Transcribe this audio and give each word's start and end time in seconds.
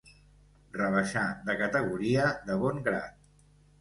Rebaixar 0.77 1.25
de 1.49 1.57
categoria, 1.61 2.25
de 2.49 2.57
bon 2.65 2.85
grat. 2.89 3.21